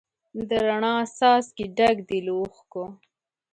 [0.49, 2.85] د روڼا څاڅکي ډک دي له اوښکو